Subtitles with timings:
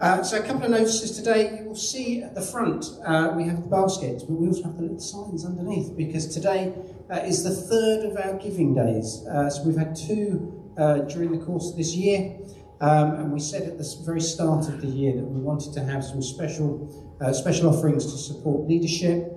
[0.00, 1.58] Uh, so a couple of notices today.
[1.58, 4.76] You will see at the front uh, we have the baskets, but we also have
[4.76, 6.72] the little signs underneath because today
[7.10, 9.22] uh, is the third of our giving days.
[9.26, 12.34] Uh, so we've had two uh, during the course of this year,
[12.80, 15.84] um, and we said at the very start of the year that we wanted to
[15.84, 19.36] have some special uh, special offerings to support leadership,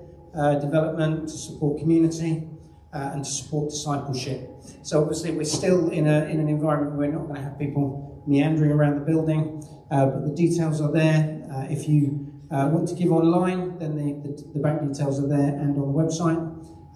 [0.61, 2.47] development, to support community,
[2.93, 4.49] and to support discipleship.
[4.81, 7.59] So obviously we're still in, a, in an environment where we're not going to have
[7.59, 9.61] people meandering around the building.
[9.93, 11.45] Uh, but the details are there.
[11.53, 15.27] Uh, if you uh, want to give online, then the, the, the, bank details are
[15.27, 16.41] there and on the website.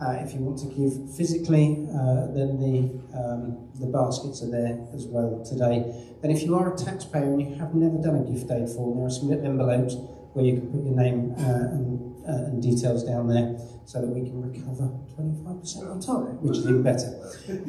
[0.02, 4.82] Uh, if you want to give physically, uh, then the, um, the baskets are there
[4.96, 5.86] as well today.
[6.23, 8.98] And if you are a taxpayer and you have never done a gift aid form,
[8.98, 9.94] there are some envelopes
[10.34, 14.42] where you can put your name and, and details down there so that we can
[14.42, 17.14] recover 25% on top, which is even better.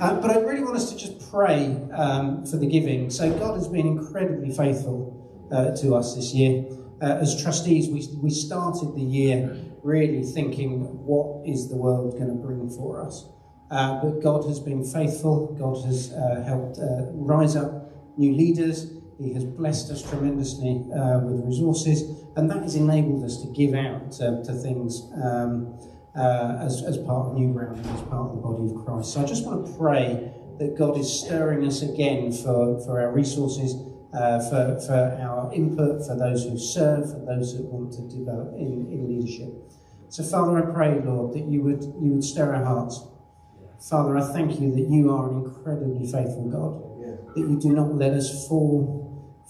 [0.01, 3.09] Uh, but I really want us to just pray um, for the giving.
[3.11, 5.18] So God has been incredibly faithful
[5.53, 6.65] uh, to us this year.
[7.01, 12.29] Uh, as trustees, we, we started the year really thinking, what is the world going
[12.29, 13.27] to bring for us?
[13.71, 15.55] Uh, but God has been faithful.
[15.59, 18.91] God has uh, helped uh, rise up new leaders.
[19.21, 23.75] He has blessed us tremendously uh, with resources, and that has enabled us to give
[23.75, 25.79] out to things um,
[26.17, 29.13] as, as part of New Ground, as part of the body of Christ.
[29.13, 33.13] So I just want to pray that God is stirring us again for, for our
[33.13, 33.75] resources
[34.13, 38.55] uh, for, for our input, for those who serve, for those that want to develop
[38.55, 39.49] in, in leadership.
[40.09, 43.05] So, Father, I pray, Lord, that you would, you would stir our hearts.
[43.81, 47.95] Father, I thank you that you are an incredibly faithful God, that you do not
[47.95, 49.05] let us fall.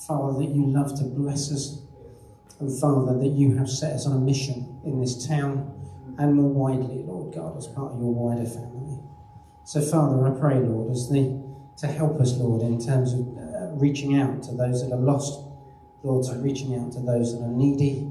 [0.06, 1.83] Father, that you love to bless us.
[2.61, 5.75] And Father, that you have set us on a mission in this town
[6.19, 8.98] and more widely, Lord God, as part of your wider family.
[9.64, 11.47] So, Father, I pray, Lord, as the
[11.79, 13.39] to help us, Lord, in terms of
[13.81, 15.41] reaching out to those that are lost,
[16.03, 18.11] Lord, to reaching out to those that are needy,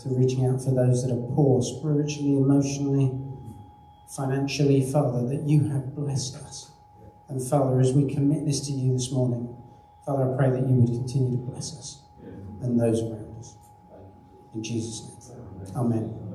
[0.00, 3.18] to reaching out for those that are poor, spiritually, emotionally,
[4.08, 6.70] financially, Father, that you have blessed us.
[7.28, 9.54] And Father, as we commit this to you this morning,
[10.06, 12.02] Father, I pray that you would continue to bless us
[12.62, 13.56] and those around us.
[14.54, 15.76] In Jesus' name.
[15.76, 16.28] Amen.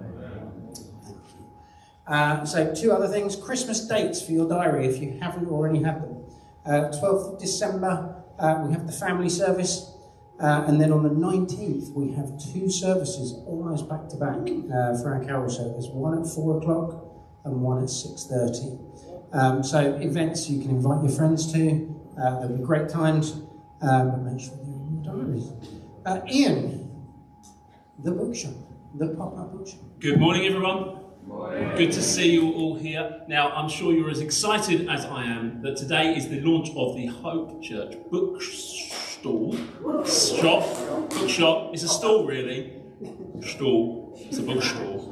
[2.06, 6.02] Uh, so, two other things Christmas dates for your diary if you haven't already had
[6.04, 6.26] them.
[6.66, 9.90] Uh, 12th of December, uh, we have the family service.
[10.40, 14.98] Uh, and then on the 19th, we have two services almost back to back uh,
[15.02, 17.06] for our carol service one at 4 o'clock
[17.46, 19.34] and one at 6.30.
[19.34, 21.90] Um, so, events you can invite your friends to.
[22.20, 23.32] Uh, there'll be great times,
[23.82, 25.52] um, but make sure they're in your diaries.
[26.06, 26.92] Uh, Ian,
[28.04, 28.54] the bookshop,
[28.96, 29.80] the pop up bookshop.
[30.00, 31.03] Good morning, everyone.
[31.28, 33.22] Good to see you all here.
[33.28, 36.96] Now, I'm sure you're as excited as I am that today is the launch of
[36.98, 39.54] the Hope Church bookstall,
[40.06, 41.74] shop, bookshop.
[41.74, 42.74] It's a stall, really.
[43.42, 44.20] Stall.
[44.20, 45.12] It's a bookstall.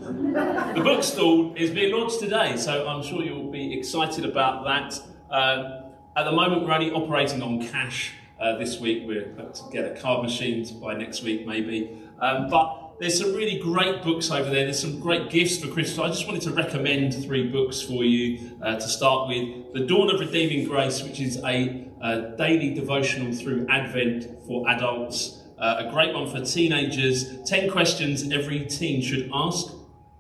[0.76, 5.02] The bookstall is being launched today, so I'm sure you'll be excited about that.
[5.30, 8.14] Um, at the moment, we're only operating on cash.
[8.40, 12.02] Uh, this week, we're to get a card machine by next week, maybe.
[12.20, 14.64] Um, but there's some really great books over there.
[14.66, 15.98] There's some great gifts for Christmas.
[15.98, 19.74] I just wanted to recommend three books for you uh, to start with.
[19.74, 25.42] The Dawn of Redeeming Grace, which is a, a daily devotional through Advent for adults.
[25.58, 27.42] Uh, a great one for teenagers.
[27.50, 29.74] 10 questions every teen should ask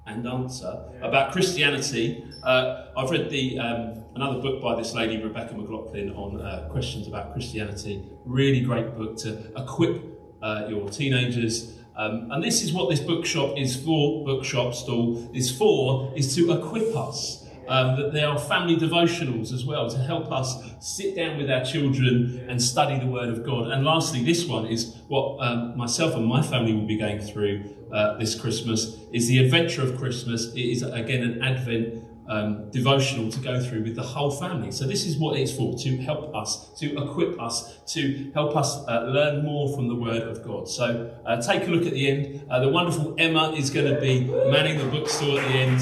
[0.07, 2.25] and answer about Christianity.
[2.43, 7.07] Uh, I've read the um, another book by this lady, Rebecca McLaughlin, on uh, questions
[7.07, 8.03] about Christianity.
[8.25, 10.03] Really great book to equip
[10.41, 15.51] uh, your teenagers um, and this is what this bookshop is for, bookshop stall is
[15.55, 17.39] for, is to equip us.
[17.67, 21.63] Um, that there are family devotionals as well to help us sit down with our
[21.63, 23.67] children and study the Word of God.
[23.67, 27.63] And lastly, this one is what um, myself and my family will be going through
[27.93, 30.51] uh, this Christmas is the Adventure of Christmas.
[30.53, 34.71] It is again an Advent um, devotional to go through with the whole family.
[34.71, 38.77] So this is what it's for, to help us, to equip us, to help us
[38.87, 40.69] uh, learn more from the Word of God.
[40.69, 42.45] So uh, take a look at the end.
[42.49, 45.81] Uh, the wonderful Emma is going to be manning the bookstore at the end.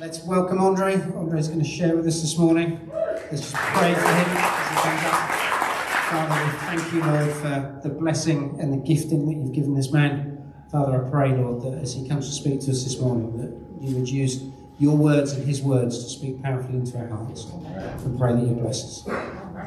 [0.00, 0.94] Let's welcome Andre.
[0.94, 2.90] Andre is going to share with us this morning.
[3.30, 4.54] Let's just pray for him
[6.14, 9.90] Father, we thank you, Lord, for the blessing and the gifting that you've given this
[9.90, 10.52] man.
[10.70, 13.84] Father, I pray, Lord, that as he comes to speak to us this morning, that
[13.84, 14.44] you would use
[14.78, 17.46] your words and his words to speak powerfully into our hearts.
[18.04, 19.06] We pray that you bless us.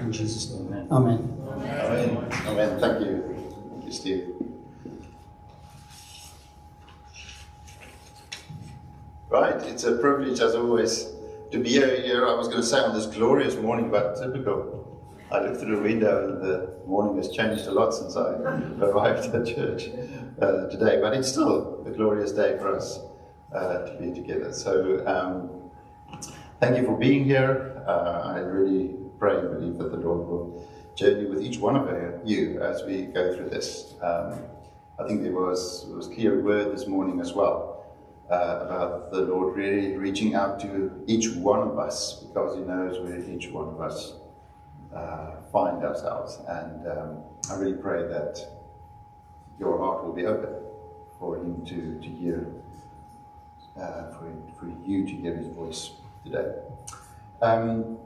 [0.02, 0.88] In Jesus' name.
[0.92, 1.38] Amen.
[1.50, 2.28] Amen.
[2.46, 2.80] Amen.
[2.80, 3.24] Thank you.
[3.72, 4.34] Thank you, Steve.
[9.30, 11.10] Right, it's a privilege as always
[11.52, 12.28] to be here.
[12.28, 14.76] I was going to say on this glorious morning, but typical.
[15.30, 18.32] I looked through the window and the morning has changed a lot since I
[18.80, 19.90] arrived at church
[20.42, 23.00] uh, today, but it's still a glorious day for us
[23.54, 24.54] uh, to be together.
[24.54, 25.72] So um,
[26.60, 27.84] thank you for being here.
[27.88, 31.88] Uh, I really pray and believe that the Lord will journey with each one of
[32.28, 33.94] you as we go through this.
[34.02, 34.40] Um,
[35.00, 37.86] I think there was, was clear word this morning as well
[38.32, 43.00] uh, about the Lord really reaching out to each one of us because He knows
[43.00, 44.14] where each one of us
[44.94, 46.40] uh, find ourselves.
[46.48, 48.40] And um, I really pray that
[49.60, 50.50] your heart will be open
[51.20, 52.48] for Him to, to hear,
[54.28, 55.92] for, for you to hear His voice
[56.26, 56.54] today.
[57.42, 57.98] Um,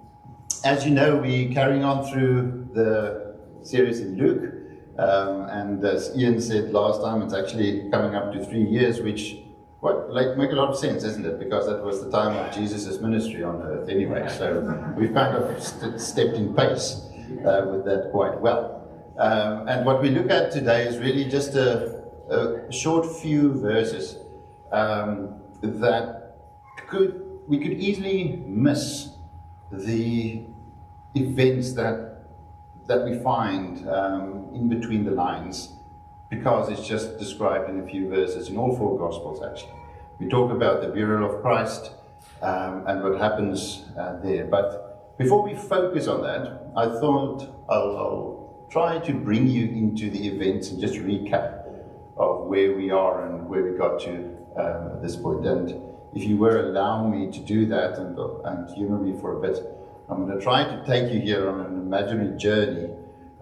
[0.63, 4.53] as you know, we're carrying on through the series in Luke.
[4.97, 9.37] Um, and as Ian said last time, it's actually coming up to three years, which
[9.79, 11.39] what, like, make a lot of sense, isn't it?
[11.39, 14.27] Because that was the time of Jesus' ministry on earth anyway.
[14.29, 17.01] So we've kind of st- stepped in pace
[17.43, 18.87] uh, with that quite well.
[19.17, 24.17] Um, and what we look at today is really just a, a short few verses
[24.71, 26.35] um, that
[26.87, 29.09] could we could easily miss
[29.71, 30.43] the
[31.15, 32.11] events that
[32.87, 35.69] that we find um, in between the lines
[36.31, 39.73] because it's just described in a few verses in all four Gospels, actually.
[40.19, 41.91] We talk about the burial of Christ
[42.41, 44.45] um, and what happens uh, there.
[44.45, 48.31] But before we focus on that, I thought I'll, I'll,
[48.71, 51.65] try to bring you into the events and just recap
[52.15, 55.45] of where we are and where we got to um, at this point.
[55.45, 55.69] And
[56.13, 59.63] if you were allow me to do that and, and humor me for a bit,
[60.09, 62.89] I'm going to try to take you here on an imaginary journey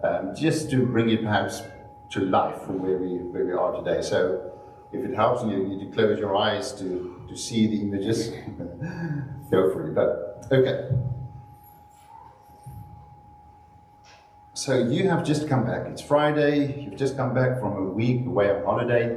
[0.04, 1.62] um, just to bring it perhaps
[2.10, 4.02] to life from where we where we are today.
[4.02, 4.52] So
[4.92, 8.30] if it helps you, you need to close your eyes to, to see the images.
[9.50, 9.94] Go for it.
[9.94, 10.90] But okay.
[14.54, 15.86] So you have just come back.
[15.86, 16.82] It's Friday.
[16.82, 19.16] You've just come back from a week away on holiday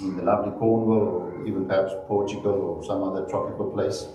[0.00, 4.08] in the lovely Cornwall, or even perhaps Portugal or some other tropical place.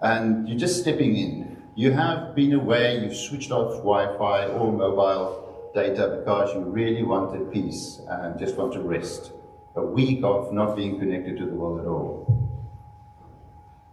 [0.00, 1.62] And you're just stepping in.
[1.74, 3.00] You have been away.
[3.00, 8.72] You've switched off Wi-Fi or mobile data because you really wanted peace and just want
[8.74, 9.32] to rest.
[9.74, 12.32] A week of not being connected to the world at all.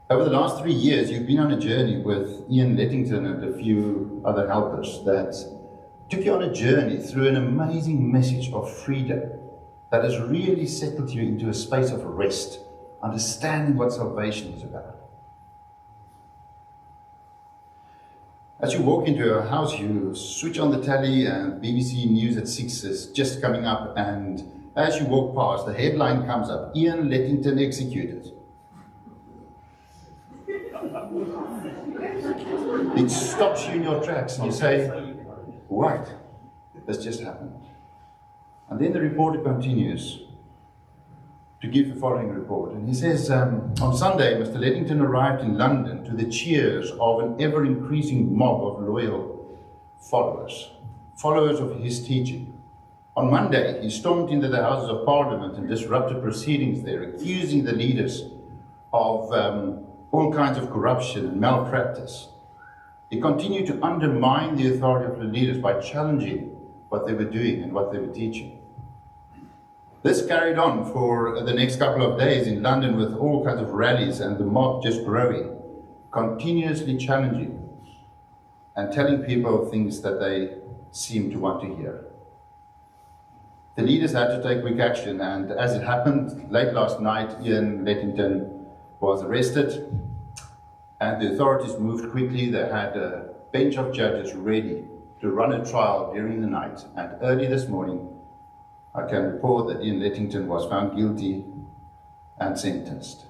[0.10, 3.58] Over the last three years, you've been on a journey with Ian Lettington and a
[3.58, 5.34] few other helpers that
[6.10, 9.32] took you on a journey through an amazing message of freedom
[9.94, 12.60] that has really settled you into a space of rest,
[13.04, 14.96] understanding what salvation is about.
[18.60, 22.48] As you walk into a house, you switch on the telly and BBC News at
[22.48, 27.08] 6 is just coming up and as you walk past, the headline comes up, Ian
[27.10, 28.32] Lettington executed.
[32.98, 34.88] it stops you in your tracks and you say,
[35.68, 36.10] what?
[36.88, 37.54] This just happened.
[38.70, 40.22] And then the reporter continues
[41.62, 42.74] to give the following report.
[42.74, 44.58] And he says, um, On Sunday, Mr.
[44.58, 49.58] Lettington arrived in London to the cheers of an ever increasing mob of loyal
[50.02, 50.72] followers,
[51.16, 52.62] followers of his teaching.
[53.16, 57.72] On Monday, he stormed into the Houses of Parliament and disrupted proceedings there, accusing the
[57.72, 58.24] leaders
[58.92, 62.28] of um, all kinds of corruption and malpractice.
[63.10, 66.53] He continued to undermine the authority of the leaders by challenging
[66.94, 68.60] what they were doing and what they were teaching.
[70.04, 73.70] This carried on for the next couple of days in London with all kinds of
[73.70, 75.60] rallies and the mob just growing,
[76.12, 77.52] continuously challenging
[78.76, 80.58] and telling people things that they
[80.92, 82.06] seem to want to hear.
[83.76, 87.84] The leaders had to take quick action, and as it happened, late last night, Ian
[87.86, 88.68] Lettington
[89.00, 89.70] was arrested,
[91.02, 92.52] and the authorities moved quickly.
[92.52, 94.86] They had a bench of judges ready
[95.24, 98.10] to run a trial during the night, and early this morning,
[98.94, 101.46] I can report that Ian Lettington was found guilty
[102.38, 103.28] and sentenced.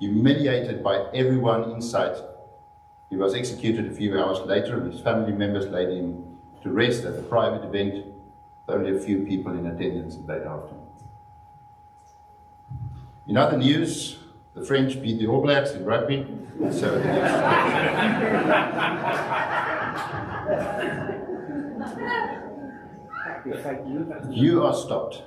[0.00, 2.16] Humiliated by everyone in sight,
[3.08, 7.04] he was executed a few hours later, and his family members laid him to rest
[7.04, 10.82] at a private event with only a few people in attendance late afternoon.
[13.28, 14.18] In other news,
[14.54, 16.26] the French beat the All Blacks in rugby,
[16.72, 16.92] so
[24.30, 25.22] You are stopped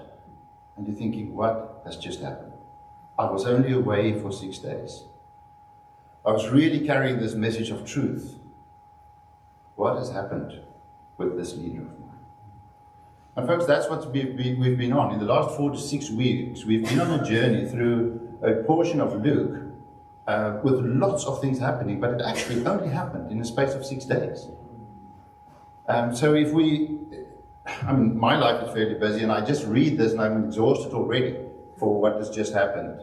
[0.78, 2.54] and you're thinking, what has just happened?
[3.18, 5.04] I was only away for six days.
[6.26, 8.38] I was really carrying this message of truth.
[9.76, 10.62] What has happened
[11.18, 12.20] with this leader of mine?
[13.36, 15.14] And, folks, that's what we've been on.
[15.14, 19.02] In the last four to six weeks, we've been on a journey through a portion
[19.02, 19.62] of Luke
[20.28, 23.86] uh, with lots of things happening, but it actually only happened in the space of
[23.86, 24.48] six days.
[25.90, 27.00] Um, so if we,
[27.82, 30.94] I mean, my life is fairly busy, and I just read this and I'm exhausted
[30.94, 31.36] already
[31.80, 33.02] for what has just happened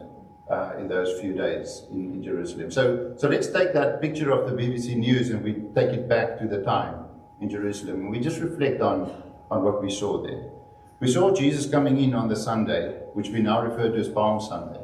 [0.49, 2.71] uh, in those few days in, in, Jerusalem.
[2.71, 6.39] So, so let's take that picture of the BBC News and we take it back
[6.39, 7.03] to the time
[7.41, 9.11] in Jerusalem, and we just reflect on,
[9.51, 10.49] on what we saw there.
[11.01, 14.39] We saw Jesus coming in on the Sunday, which we now refer to as Palm
[14.39, 14.79] Sunday,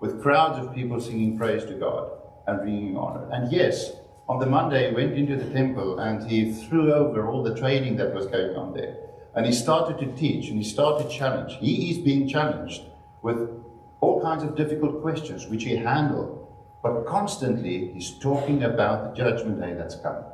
[0.00, 2.10] with crowds of people singing praise to God
[2.46, 3.28] and bringing honor.
[3.32, 3.92] And yes,
[4.28, 7.96] on the Monday, he went into the temple and he threw over all the trading
[7.96, 8.96] that was going on there.
[9.34, 11.56] And he started to teach and he started to challenge.
[11.60, 12.82] He is being challenged
[13.22, 13.50] with
[14.00, 16.48] all kinds of difficult questions, which he handled.
[16.82, 20.24] But constantly, he's talking about the judgment day that's coming.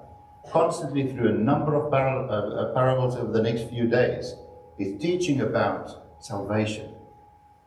[0.51, 4.35] Constantly, through a number of par- uh, uh, parables over the next few days,
[4.77, 6.95] he's teaching about salvation.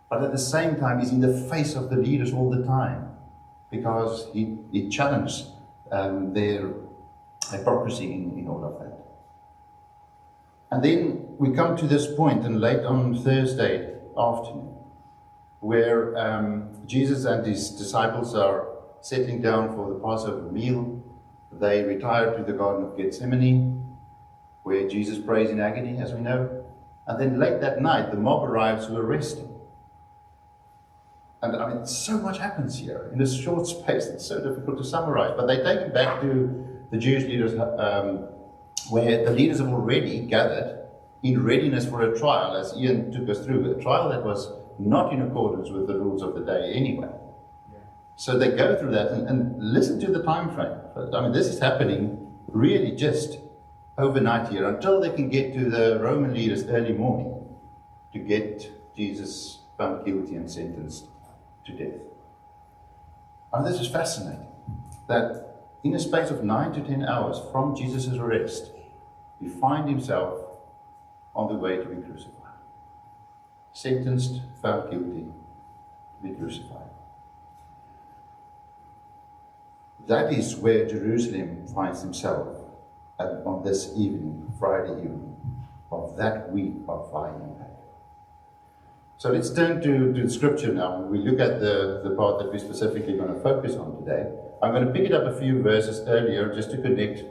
[0.09, 3.09] But at the same time, he's in the face of the leaders all the time
[3.71, 5.45] because he, he challenged
[5.95, 6.73] um, their
[7.51, 8.95] hypocrisy in, in all of that.
[10.71, 14.75] And then we come to this point, and late on Thursday afternoon,
[15.59, 18.67] where um, Jesus and his disciples are
[19.01, 21.01] sitting down for the Passover meal.
[21.51, 23.95] They retire to the Garden of Gethsemane,
[24.63, 26.65] where Jesus prays in agony, as we know.
[27.07, 29.54] And then late that night, the mob arrives to arrest him.
[31.53, 34.05] And I mean, so much happens here in this short space.
[34.05, 35.33] It's so difficult to summarize.
[35.37, 38.27] But they take it back to the Jewish leaders, um,
[38.89, 40.87] where the leaders have already gathered
[41.23, 45.13] in readiness for a trial, as Ian took us through, a trial that was not
[45.13, 47.09] in accordance with the rules of the day anyway.
[48.17, 50.77] So they go through that and, and listen to the time frame.
[51.13, 53.39] I mean, this is happening really just
[53.97, 57.45] overnight here until they can get to the Roman leaders early morning
[58.13, 61.07] to get Jesus found guilty and sentenced
[61.65, 62.01] to death.
[63.53, 64.47] And this is fascinating
[65.07, 68.71] that in a space of nine to ten hours from Jesus' arrest,
[69.39, 70.39] he find himself
[71.35, 72.31] on the way to be crucified.
[73.73, 76.89] Sentenced, found guilty, to be crucified.
[80.07, 82.57] That is where Jerusalem finds himself
[83.19, 85.35] on this evening, Friday evening,
[85.91, 87.64] of that week of back.
[89.17, 91.01] So let's turn to, to the scripture now.
[91.01, 94.29] We look at the, the part that we're specifically going to focus on today.
[94.61, 97.23] I'm going to pick it up a few verses earlier just to connect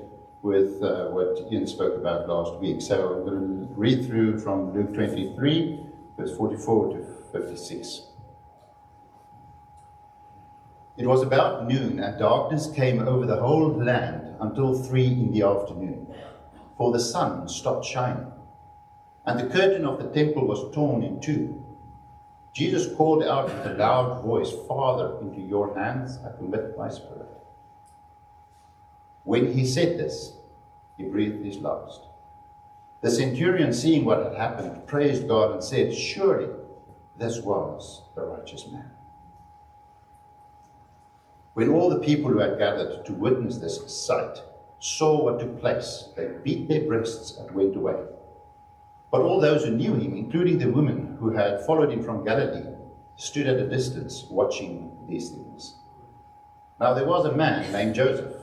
[0.42, 2.80] with uh, what Ian spoke about last week.
[2.80, 5.80] So I'm going to read through from Luke 23,
[6.16, 8.06] verse 44 to 56.
[10.96, 15.42] It was about noon, and darkness came over the whole land until three in the
[15.42, 16.14] afternoon,
[16.78, 18.32] for the sun stopped shining,
[19.26, 21.63] and the curtain of the temple was torn in two.
[22.54, 27.28] Jesus called out with a loud voice, Father, into your hands I commit my spirit.
[29.24, 30.34] When he said this,
[30.96, 32.00] he breathed his last.
[33.02, 36.48] The centurion, seeing what had happened, praised God and said, Surely
[37.18, 38.90] this was the righteous man.
[41.54, 44.38] When all the people who had gathered to witness this sight
[44.78, 48.00] saw what took place, they beat their breasts and went away.
[49.10, 52.74] But all those who knew him, including the women who had followed him from Galilee,
[53.16, 55.76] stood at a distance watching these things.
[56.80, 58.34] Now there was a man named Joseph,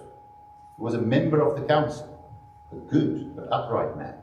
[0.77, 2.07] who was a member of the council,
[2.71, 4.15] a good but upright man,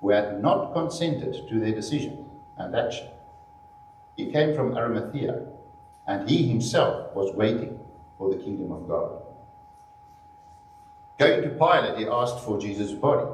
[0.00, 3.08] who had not consented to their decision and action.
[4.16, 5.46] He came from Arimathea,
[6.06, 7.78] and he himself was waiting
[8.16, 9.22] for the kingdom of God.
[11.18, 13.26] Going to Pilate, he asked for Jesus' body.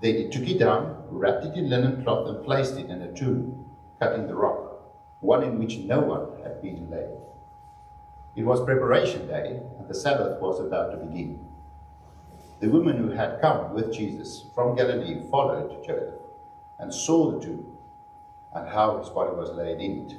[0.00, 3.12] Then he took it down, wrapped it in linen cloth, and placed it in a
[3.12, 3.65] tomb
[3.98, 4.80] cut in the rock,
[5.20, 7.16] one in which no one had been laid.
[8.36, 11.44] It was preparation day, and the Sabbath was about to begin.
[12.60, 16.14] The women who had come with Jesus from Galilee followed Joseph
[16.78, 17.76] and saw the tomb
[18.54, 20.16] and how his body was laid in it.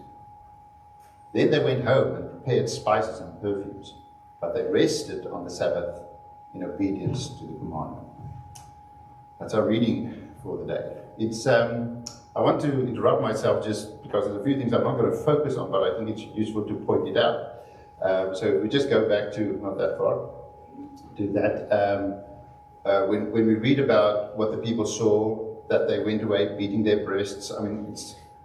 [1.34, 3.96] Then they went home and prepared spices and perfumes,
[4.39, 6.01] but they rested on the Sabbath
[6.53, 8.07] in obedience to the commandment.
[9.39, 10.98] That's our reading for the day.
[11.19, 12.05] It's um,
[12.38, 15.17] I want to interrupt myself just because there's a few things I'm not going to
[15.17, 17.63] focus on, but I think it's useful to point it out.
[18.00, 20.29] Um, so we just go back to not that far,
[21.17, 21.56] to that.
[21.74, 22.22] Um,
[22.86, 26.84] uh, when, when we read about what the people saw, that they went away beating
[26.84, 27.96] their breasts, I mean,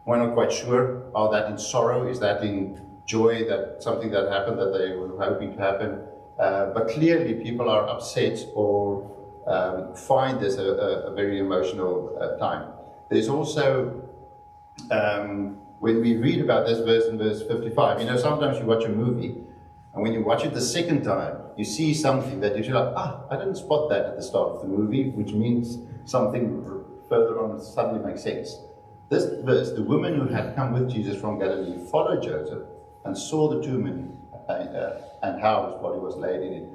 [0.06, 1.12] we're not quite sure.
[1.14, 2.08] Are that in sorrow?
[2.08, 6.00] Is that in joy that something that happened that they were hoping to happen?
[6.40, 9.14] Uh, but clearly, people are upset or
[9.46, 12.71] um, find this a, a, a very emotional uh, time.
[13.12, 14.08] There's also,
[14.90, 18.84] um, when we read about this verse in verse 55, you know, sometimes you watch
[18.84, 19.36] a movie,
[19.92, 23.20] and when you watch it the second time, you see something that you're like, ah,
[23.30, 25.76] I didn't spot that at the start of the movie, which means
[26.06, 26.64] something
[27.10, 28.56] further on suddenly makes sense.
[29.10, 32.62] This verse, the woman who had come with Jesus from Galilee followed Joseph
[33.04, 36.68] and saw the tomb and, uh, uh, and how his body was laid in it.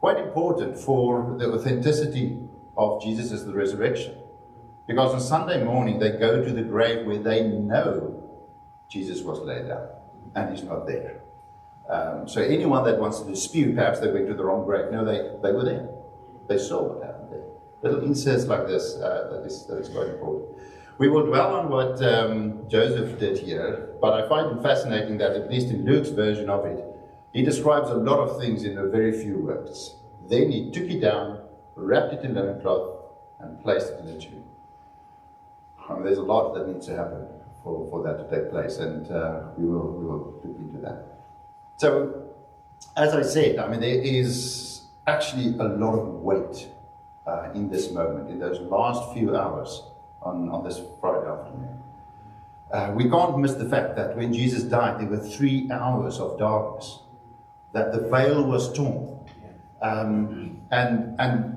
[0.00, 2.36] Quite important for the authenticity
[2.76, 4.16] of Jesus as the resurrection.
[4.86, 8.22] Because on Sunday morning they go to the grave where they know
[8.90, 9.88] Jesus was laid down
[10.34, 11.22] and he's not there.
[11.88, 14.90] Um, so anyone that wants to dispute, perhaps they went to the wrong grave.
[14.90, 15.88] No, they, they were there.
[16.48, 17.44] They saw what happened there.
[17.82, 20.58] Little inserts like this uh, that, is, that is quite important.
[20.96, 25.32] We will dwell on what um, Joseph did here, but I find it fascinating that,
[25.32, 26.84] at least in Luke's version of it,
[27.32, 29.96] he describes a lot of things in a very few words.
[30.28, 31.40] Then he took it down,
[31.74, 32.96] wrapped it in linen cloth,
[33.40, 34.43] and placed it in the tomb.
[35.88, 37.26] I mean, there's a lot that needs to happen
[37.62, 41.04] for, for that to take place, and uh, we, will, we will look into that.
[41.76, 42.30] So,
[42.96, 46.68] as I said, I mean, there is actually a lot of weight
[47.26, 49.82] uh, in this moment, in those last few hours
[50.22, 51.82] on, on this Friday afternoon.
[52.72, 56.38] Uh, we can't miss the fact that when Jesus died, there were three hours of
[56.38, 57.00] darkness,
[57.72, 59.18] that the veil was torn.
[59.82, 61.53] Um, and, and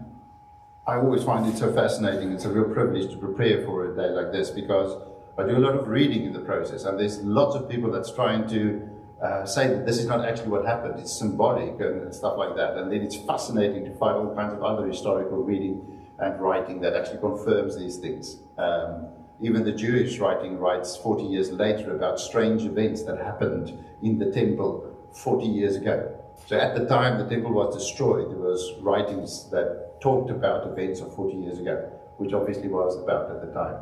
[0.88, 2.32] I always find it so fascinating.
[2.32, 4.96] It's a real privilege to prepare for a day like this because
[5.38, 8.10] I do a lot of reading in the process, and there's lots of people that's
[8.10, 8.90] trying to
[9.22, 12.78] uh, say that this is not actually what happened, it's symbolic and stuff like that.
[12.78, 16.96] And then it's fascinating to find all kinds of other historical reading and writing that
[16.96, 18.38] actually confirms these things.
[18.58, 19.08] Um,
[19.42, 24.32] even the Jewish writing writes 40 years later about strange events that happened in the
[24.32, 26.18] temple 40 years ago.
[26.46, 31.02] So at the time the temple was destroyed, there was writings that talked about events
[31.02, 33.80] of 40 years ago, which obviously was about at the time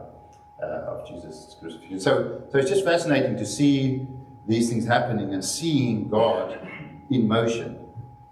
[0.62, 2.00] uh, of Jesus' crucifixion.
[2.00, 4.08] So, so it's just fascinating to see
[4.48, 6.60] these things happening and seeing God
[7.10, 7.80] in motion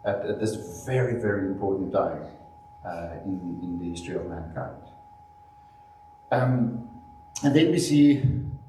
[0.06, 2.24] at, at this very, very important time
[2.86, 4.78] uh, in, in the history of mankind.
[6.32, 6.90] Um,
[7.44, 8.24] and then we see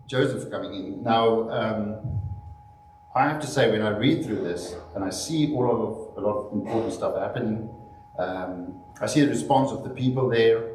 [0.06, 1.02] Joseph coming in.
[1.02, 2.20] Now, um,
[3.16, 6.20] I have to say, when I read through this and I see all of a
[6.26, 7.70] lot of important stuff happening,
[8.18, 10.72] um, I see the response of the people there,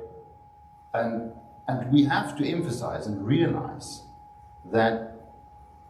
[0.93, 1.34] and
[1.67, 4.04] and we have to emphasize and realize
[4.71, 5.21] that,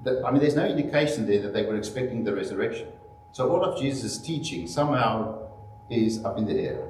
[0.04, 2.90] that I mean, there's no indication there that they were expecting the resurrection.
[3.32, 5.50] So all of Jesus' teaching somehow
[5.90, 6.82] is up in the air,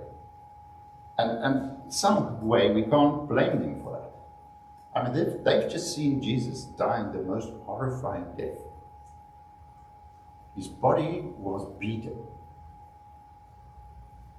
[1.17, 4.11] and and some way we can't blame them for that.
[4.95, 8.59] I mean, they've, they've just seen Jesus dying the most horrifying death.
[10.55, 12.27] His body was beaten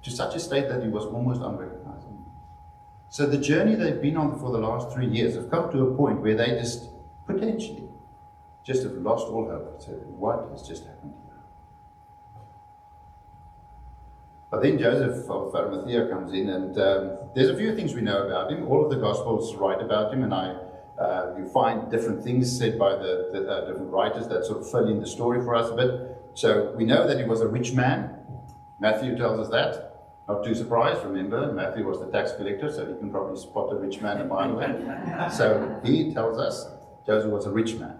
[0.03, 2.31] to such a state that he was almost unrecognizable.
[3.09, 5.95] So the journey they've been on for the last three years have come to a
[5.95, 6.89] point where they just
[7.27, 7.89] potentially
[8.65, 9.81] just have lost all hope.
[9.81, 11.39] So what has just happened here?
[14.49, 18.25] But then Joseph of Arimathea comes in, and um, there's a few things we know
[18.25, 18.67] about him.
[18.67, 20.55] All of the Gospels write about him, and I
[21.01, 24.69] uh, you find different things said by the, the uh, different writers that sort of
[24.69, 25.89] fill in the story for us a bit.
[26.35, 28.17] So we know that he was a rich man.
[28.79, 29.87] Matthew tells us that.
[30.27, 33.75] Not too surprised, remember, Matthew was the tax collector, so he can probably spot a
[33.75, 35.29] rich man a mile away.
[35.35, 36.67] So he tells us
[37.05, 37.97] Joseph was a rich man.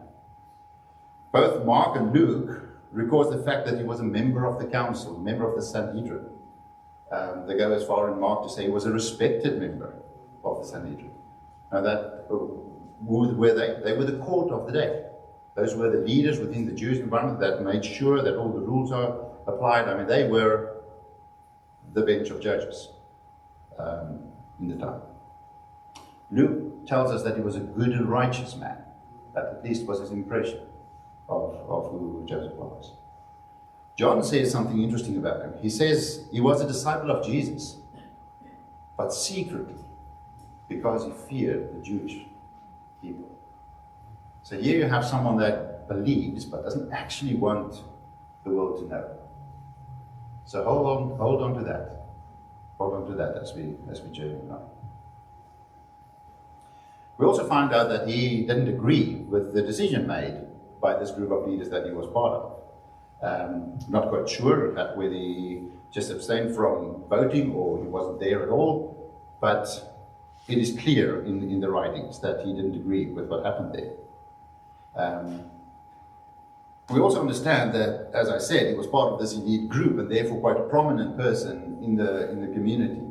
[1.34, 5.16] Both Mark and Luke records the fact that he was a member of the council,
[5.16, 6.28] a member of the Sanhedrin.
[7.12, 9.96] Um, they go as far in Mark to say he was a respected member
[10.44, 11.12] of the Sanhedrin.
[11.72, 12.71] Now that who
[13.04, 13.78] were they?
[13.84, 15.06] They were the court of the day.
[15.56, 18.92] Those were the leaders within the Jewish environment that made sure that all the rules
[18.92, 19.88] are applied.
[19.88, 20.82] I mean, they were
[21.94, 22.90] the bench of judges
[23.78, 24.20] um,
[24.60, 25.02] in the time.
[26.32, 28.78] Luke tells us that he was a good and righteous man.
[29.34, 30.62] That at least was his impression
[31.28, 32.94] of, of who Joseph was.
[33.98, 35.54] John says something interesting about him.
[35.62, 37.78] He says he was a disciple of Jesus,
[38.98, 39.76] but secretly,
[40.70, 42.26] because he feared the Jewish
[43.02, 43.38] people.
[44.44, 47.84] So here you have someone that believes but doesn't actually want
[48.44, 49.06] the world to know.
[50.46, 52.06] So hold on, hold on to that.
[52.78, 54.70] Hold on to that as we as we journey along.
[57.18, 60.42] We also found out that he didn't agree with the decision made
[60.82, 62.62] by this group of leaders that he was part of.
[63.22, 65.62] Um, not quite sure whether he
[65.92, 69.68] just abstained from voting or he wasn't there at all, but
[70.48, 73.94] it is clear in, in the writings that he didn't agree with what happened there.
[74.96, 75.50] Um,
[76.90, 80.12] we also understand that, as I said, he was part of this elite group and
[80.12, 83.02] therefore quite a prominent person in the, in the community.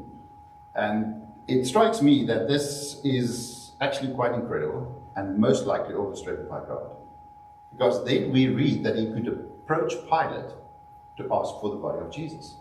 [0.75, 6.61] And it strikes me that this is actually quite incredible and most likely orchestrated by
[6.61, 6.91] God.
[7.73, 10.51] Because then we read that he could approach Pilate
[11.17, 12.57] to ask for the body of Jesus.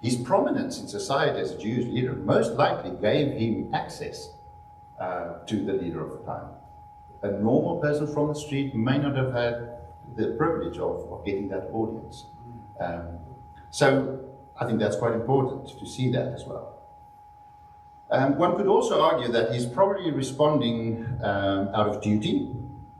[0.00, 4.30] His prominence in society as a Jewish leader most likely gave him access
[5.00, 6.50] uh, to the leader of the time.
[7.22, 9.78] A normal person from the street may not have had
[10.16, 12.26] the privilege of, of getting that audience.
[12.80, 13.18] Um,
[13.70, 14.20] so
[14.58, 16.78] I think that's quite important to see that as well.
[18.10, 22.50] Um, one could also argue that he's probably responding um, out of duty.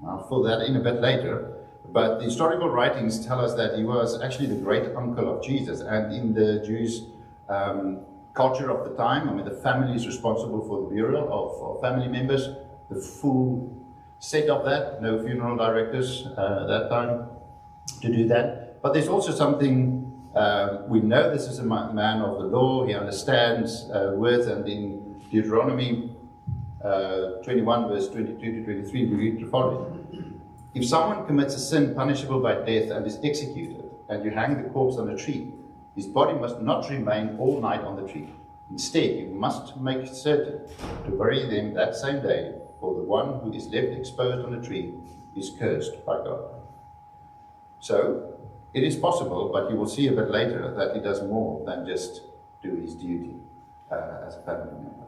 [0.06, 1.59] I'll fill that in a bit later.
[1.92, 5.80] But the historical writings tell us that he was actually the great uncle of Jesus.
[5.80, 7.00] And in the Jewish
[7.48, 8.00] um,
[8.34, 11.80] culture of the time, I mean, the family is responsible for the burial of, of
[11.80, 12.48] family members,
[12.88, 13.76] the full
[14.20, 17.26] set of that, no funeral directors uh, at that time
[18.02, 18.80] to do that.
[18.82, 22.94] But there's also something um, we know this is a man of the law, he
[22.94, 26.14] understands uh, and in Deuteronomy
[26.84, 29.99] uh, 21, verse 22 to 23, we read the following
[30.72, 34.68] If someone commits a sin punishable by death and is executed, and you hang the
[34.70, 35.52] corpse on a tree,
[35.96, 38.32] his body must not remain all night on the tree.
[38.70, 40.60] Instead, you must make certain
[41.04, 44.62] to bury them that same day, for the one who is left exposed on a
[44.62, 44.94] tree
[45.36, 46.54] is cursed by God.
[47.80, 48.34] So,
[48.72, 51.84] it is possible, but you will see a bit later that he does more than
[51.84, 52.22] just
[52.62, 53.34] do his duty
[53.90, 55.06] uh, as a family member.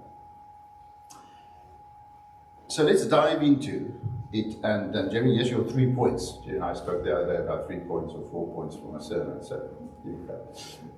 [2.67, 4.01] So let's dive into
[4.33, 4.57] it.
[4.63, 6.39] And, and Jeremy, yes, your three points.
[6.45, 9.01] Jeremy and I spoke the other day about three points or four points for my
[9.01, 9.43] sermon.
[9.43, 9.69] So
[10.05, 10.29] you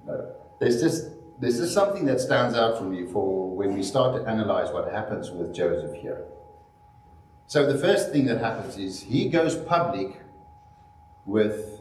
[0.07, 0.35] no.
[0.61, 4.29] there's just there's just something that stands out for me for when we start to
[4.29, 6.25] analyze what happens with Joseph here.
[7.47, 10.21] So the first thing that happens is he goes public
[11.27, 11.81] with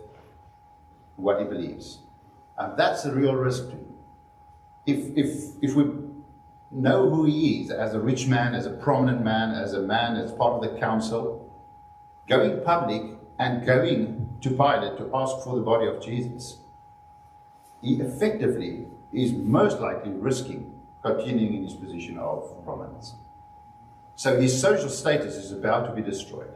[1.16, 2.00] what he believes.
[2.58, 3.86] And that's a real risk to him.
[4.86, 5.84] If, if, if we
[6.74, 10.16] know who he is as a rich man, as a prominent man, as a man
[10.16, 11.52] as part of the council,
[12.28, 13.02] going public
[13.40, 16.58] and going to Pilate to ask for the body of Jesus,
[17.82, 23.14] he effectively is most likely risking continuing in his position of prominence.
[24.16, 26.54] So his social status is about to be destroyed.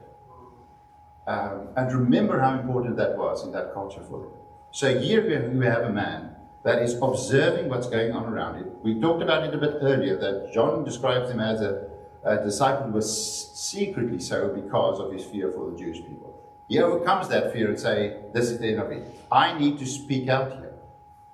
[1.27, 4.31] Um, and remember how important that was in that culture for them.
[4.71, 6.36] So here we have a man
[6.67, 8.69] that is observing what's going on around him.
[8.83, 11.87] We talked about it a bit earlier that John describes him as a,
[12.25, 13.07] a disciple who was
[13.55, 16.33] secretly so because of his fear for the Jewish people.
[16.67, 19.01] He overcomes that fear and say, "This is the end of it.
[19.31, 20.73] I need to speak out here.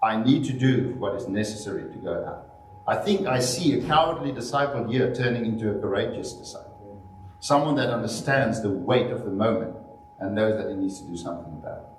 [0.04, 2.46] I need to do what is necessary to go out."
[2.86, 7.02] I think I see a cowardly disciple here turning into a courageous disciple,
[7.40, 9.76] someone that understands the weight of the moment
[10.20, 11.93] and knows that he needs to do something about it.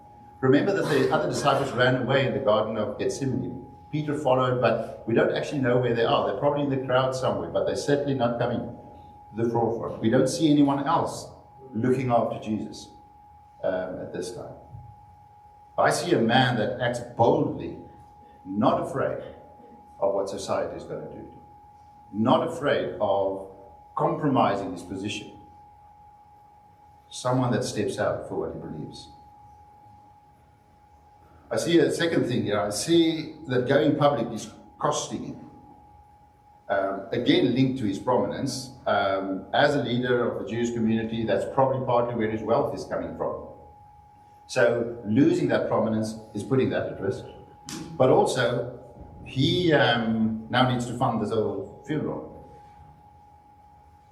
[0.45, 3.65] Remember that the other disciples ran away in the Garden of Gethsemane.
[3.91, 6.27] Peter followed, but we don't actually know where they are.
[6.27, 10.03] They're probably in the crowd somewhere, but they're certainly not coming to the forefront.
[10.03, 11.29] We don't see anyone else
[11.73, 12.89] looking after Jesus
[13.63, 14.53] um, at this time.
[15.79, 17.79] I see a man that acts boldly,
[18.45, 19.25] not afraid
[19.99, 21.27] of what society is going to do,
[22.13, 23.49] not afraid of
[23.97, 25.39] compromising his position.
[27.09, 29.09] Someone that steps out for what he believes.
[31.55, 32.59] I see a second thing here.
[32.59, 35.51] I see that going public is costing him.
[36.69, 38.71] Um, again, linked to his prominence.
[38.89, 42.85] Um, as a leader of the Jewish community, that's probably partly where his wealth is
[42.87, 43.51] coming from.
[44.49, 47.25] So losing that prominence is putting that at risk.
[47.97, 48.77] But also,
[49.25, 52.51] he um, now needs to fund this whole funeral.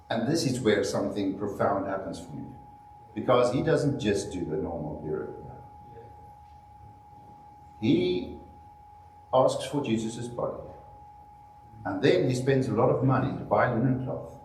[0.09, 2.45] And this is where something profound happens for me.
[3.13, 5.42] Because he doesn't just do the normal burial.
[7.83, 8.37] He
[9.33, 10.63] asks for Jesus' body.
[11.83, 14.39] And then he spends a lot of money to buy linen cloth.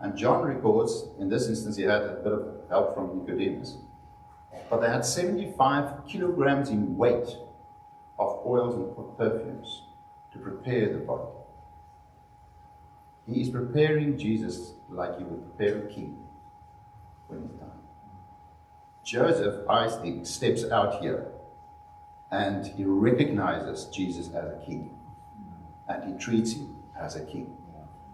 [0.00, 3.76] And John records, in this instance, he had a bit of help from Nicodemus.
[4.68, 7.28] But they had 75 kilograms in weight
[8.18, 9.82] of oils and perfumes
[10.32, 11.30] to prepare the body.
[13.28, 16.18] He is preparing Jesus like he would prepare a king
[17.28, 17.70] when he's done.
[19.04, 21.28] Joseph, I think, steps out here
[22.30, 24.94] and he recognizes Jesus as a king.
[25.88, 27.56] And he treats him as a king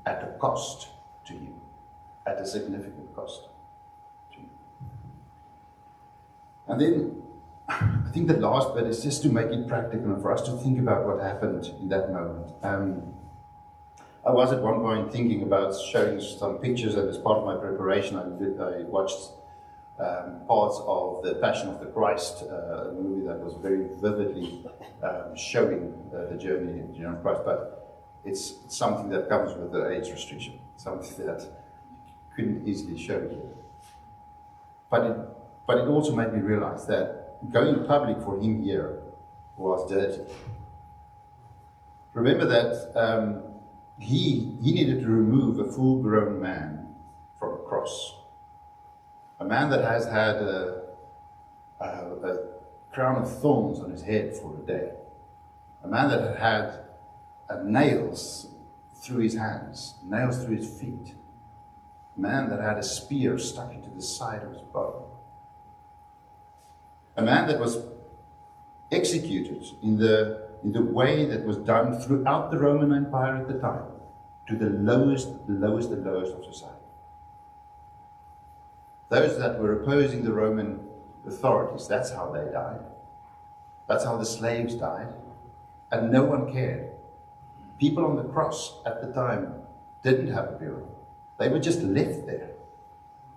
[0.07, 0.89] at a cost
[1.27, 1.55] to him,
[2.27, 3.49] at a significant cost
[4.33, 4.51] to him.
[6.69, 7.23] And then
[7.69, 10.53] I think the last bit is just to make it practical and for us to
[10.59, 12.53] think about what happened in that moment.
[12.63, 13.15] Um,
[14.27, 17.57] I was at one point thinking about showing some pictures, and as part of my
[17.57, 19.19] preparation, I, did, I watched
[19.99, 24.67] um, parts of the Passion of the Christ, uh, a movie that was very vividly
[25.03, 27.43] um, showing uh, the journey, of Christ.
[27.45, 31.47] But it's something that comes with the age restriction, something that
[32.35, 33.55] couldn't easily show here.
[34.91, 35.17] But it,
[35.67, 39.03] but it also made me realize that going public for him here
[39.57, 40.23] was dirty.
[42.15, 43.43] Remember that um,
[43.99, 46.95] he, he needed to remove a full grown man
[47.39, 48.24] from a cross.
[49.41, 50.83] A man that has had a,
[51.81, 52.39] a, a
[52.93, 54.91] crown of thorns on his head for a day.
[55.83, 56.81] A man that had had
[57.51, 58.49] uh, nails
[58.95, 61.15] through his hands, nails through his feet.
[62.17, 65.05] A man that had a spear stuck into the side of his body.
[67.17, 67.79] A man that was
[68.91, 73.59] executed in the, in the way that was done throughout the Roman Empire at the
[73.59, 73.91] time,
[74.49, 76.84] to the lowest, the lowest, the lowest of society.
[79.09, 80.81] Those that were opposing the Roman
[81.27, 82.81] authorities, that's how they died.
[83.89, 85.13] That's how the slaves died.
[85.91, 86.91] And no one cared.
[87.79, 89.55] People on the cross at the time
[90.03, 90.89] didn't have a burial.
[91.39, 92.51] They were just left there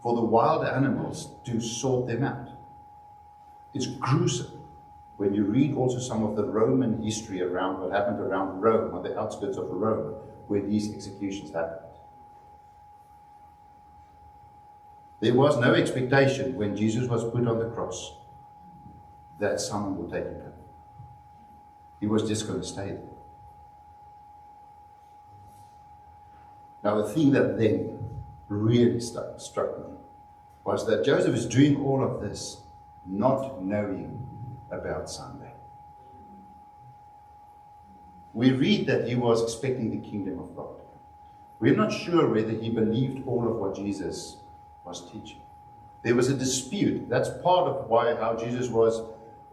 [0.01, 2.49] for the wild animals to sort them out.
[3.73, 4.57] It's gruesome
[5.17, 9.03] when you read also some of the Roman history around what happened around Rome, on
[9.03, 10.13] the outskirts of Rome,
[10.47, 11.86] where these executions happened.
[15.19, 18.13] There was no expectation when Jesus was put on the cross
[19.39, 20.53] that someone would take him.
[21.99, 23.01] He was just going to stay there.
[26.83, 27.97] Now, the thing that then
[28.47, 29.95] really struck, struck me
[30.63, 32.61] was that Joseph is doing all of this
[33.05, 34.27] not knowing
[34.71, 35.53] about Sunday.
[38.33, 40.75] We read that he was expecting the kingdom of God.
[41.59, 44.37] We're not sure whether he believed all of what Jesus
[44.87, 45.41] was teaching.
[46.03, 47.09] There was a dispute.
[47.09, 49.01] That's part of why how Jesus was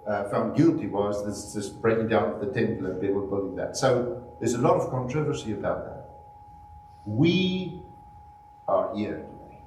[0.07, 3.77] uh, found guilty was this, this breaking down of the temple and people building that.
[3.77, 6.11] So there's a lot of controversy about that.
[7.07, 7.83] We
[8.69, 9.63] are here today.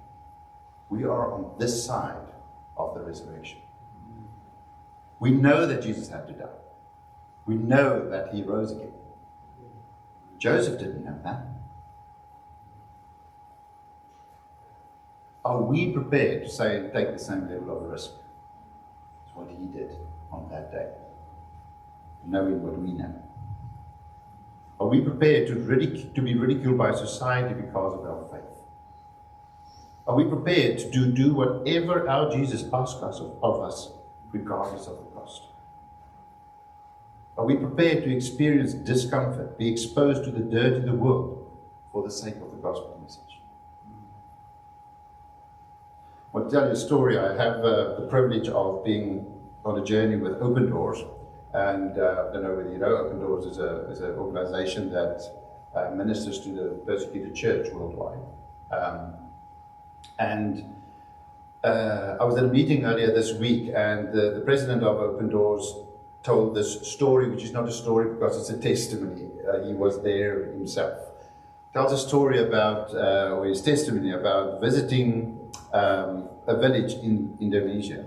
[0.90, 2.32] We are on this side
[2.78, 3.60] of the resurrection.
[5.20, 6.46] We know that Jesus had to die.
[7.46, 8.94] We know that he rose again.
[10.38, 11.57] Joseph didn't know that.
[15.48, 18.10] Are we prepared to say take the same level of risk
[19.26, 19.96] as what he did
[20.30, 20.90] on that day,
[22.26, 23.16] knowing what we know?
[24.78, 28.60] Are we prepared to, ridic- to be ridiculed by society because of our faith?
[30.06, 33.92] Are we prepared to do, do whatever our Jesus asks us of, of us,
[34.34, 35.44] regardless of the cost?
[37.38, 41.50] Are we prepared to experience discomfort, be exposed to the dirt of the world
[41.94, 42.97] for the sake of the gospel
[46.38, 47.18] want to tell you a story.
[47.18, 49.26] I have uh, the privilege of being
[49.66, 51.00] on a journey with Open Doors.
[51.54, 54.92] And uh, I don't know whether you know, Open Doors is, a, is an organization
[54.92, 55.20] that
[55.74, 58.20] uh, ministers to the persecuted church worldwide.
[58.72, 59.14] Um,
[60.20, 60.76] and
[61.64, 65.30] uh, I was at a meeting earlier this week, and the, the president of Open
[65.30, 65.74] Doors
[66.22, 69.28] told this story, which is not a story because it's a testimony.
[69.52, 71.00] Uh, he was there himself.
[71.74, 75.37] Tells a story about, uh, or his testimony about visiting
[75.74, 78.06] um, a village in Indonesia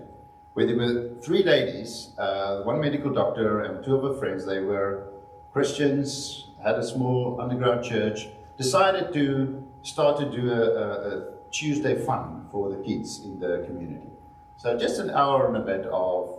[0.54, 4.44] where there were three ladies, uh, one medical doctor and two of her friends.
[4.44, 5.08] They were
[5.52, 12.04] Christians, had a small underground church, decided to start to do a, a, a Tuesday
[12.04, 14.10] fun for the kids in the community.
[14.56, 16.38] So just an hour and a bit of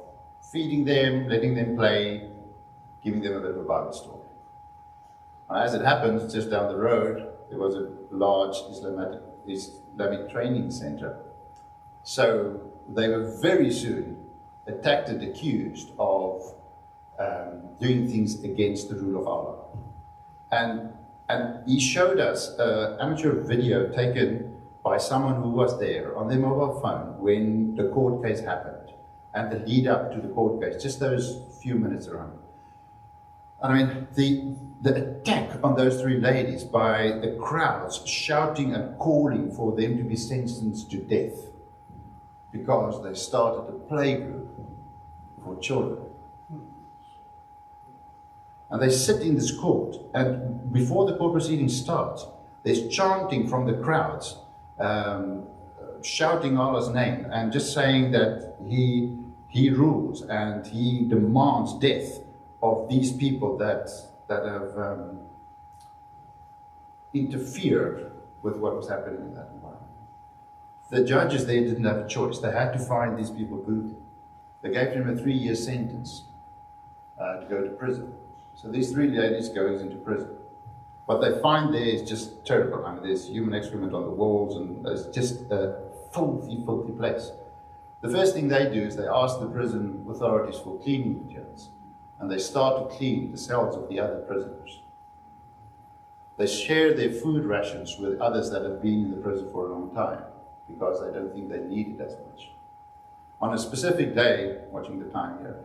[0.52, 2.30] feeding them, letting them play,
[3.04, 4.28] giving them a bit of a Bible story.
[5.56, 11.20] as it happens, just down the road, there was a large Islamic, Islamic training center.
[12.04, 14.18] So they were very soon
[14.68, 16.56] attacked and accused of
[17.20, 19.58] um, doing things against the rule of Allah.
[20.52, 20.94] And,
[21.30, 26.40] and he showed us an amateur video taken by someone who was there on their
[26.40, 28.94] mobile phone when the court case happened
[29.34, 32.38] and the lead up to the court case, just those few minutes around.
[33.62, 38.98] And I mean, the, the attack on those three ladies by the crowds shouting and
[38.98, 41.52] calling for them to be sentenced to death
[42.52, 44.50] because they started a play group
[45.44, 46.04] for children.
[48.72, 52.22] And they sit in this court, and before the court proceedings start,
[52.64, 54.38] there's chanting from the crowds,
[54.80, 55.44] um,
[56.02, 59.18] shouting Allah's name, and just saying that He
[59.48, 62.22] He rules and He demands death
[62.64, 63.90] of these people that
[64.32, 65.20] that have um,
[67.14, 69.92] interfered with what was happening in that environment.
[70.90, 73.96] The judges there didn't have a choice; they had to find these people guilty.
[74.62, 76.24] They gave them a three-year sentence
[77.20, 78.14] uh, to go to prison.
[78.56, 80.38] So these three ladies goes into prison.
[81.06, 82.86] What they find there is just terrible.
[82.86, 85.62] I mean, there's human excrement on the walls, and it's just a
[86.14, 87.32] filthy, filthy place.
[88.02, 91.70] The first thing they do is they ask the prison authorities for cleaning materials,
[92.22, 94.80] and they start to clean the cells of the other prisoners.
[96.38, 99.74] They share their food rations with others that have been in the prison for a
[99.74, 100.24] long time
[100.68, 102.52] because they don't think they need it as much.
[103.42, 105.58] On a specific day, watching the time here,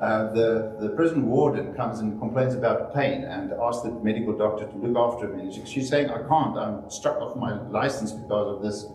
[0.00, 4.66] uh, the, the prison warden comes and complains about pain and asks the medical doctor
[4.66, 5.40] to look after him.
[5.40, 8.86] And she's saying, I can't, I'm struck off my license because of this,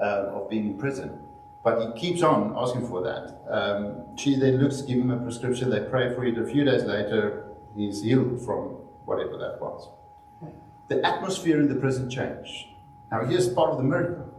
[0.00, 1.25] uh, of being in prison.
[1.66, 3.40] But he keeps on asking for that.
[3.50, 6.38] Um, she then looks, give him a prescription, they pray for it.
[6.38, 9.88] A few days later, he's healed from whatever that was.
[10.86, 12.68] The atmosphere in the prison changed.
[13.10, 14.32] Now, here's part of the miracle.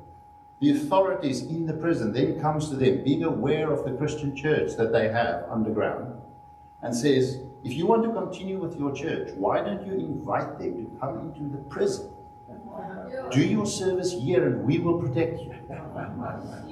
[0.61, 4.77] The authorities in the prison then comes to them, being aware of the Christian church
[4.77, 6.21] that they have underground,
[6.81, 10.85] and says, if you want to continue with your church, why don't you invite them
[10.85, 12.09] to come into the prison?
[13.31, 15.53] Do your service here and we will protect you.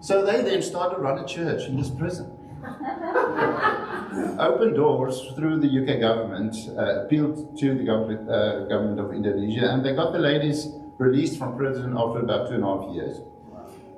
[0.00, 2.36] So they then started to run a church in this prison.
[4.40, 9.70] Open doors through the UK government, uh, appealed to the government, uh, government of Indonesia,
[9.70, 13.20] and they got the ladies released from prison after about two and a half years.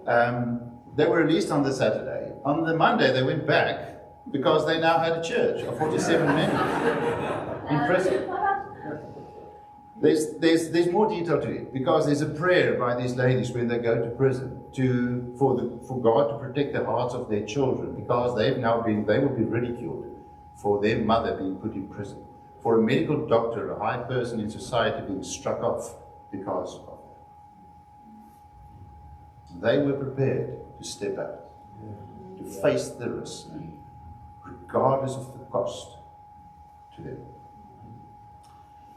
[0.07, 2.33] Um, they were released on the Saturday.
[2.45, 6.51] On the Monday, they went back because they now had a church of 47 men
[7.71, 8.29] in prison.
[10.01, 13.69] There's, there's, there's more detail to it because there's a prayer by these ladies when
[13.69, 17.45] they go to prison to, for, the, for God to protect the hearts of their
[17.45, 20.07] children because they've now been, they will be ridiculed
[20.57, 22.23] for their mother being put in prison.
[22.63, 25.97] For a medical doctor, a high person in society being struck off
[26.31, 26.93] because of that.
[29.61, 31.41] They were prepared to step out,
[32.39, 33.49] to face the risk,
[34.45, 35.99] regardless of the cost
[36.97, 37.19] to them.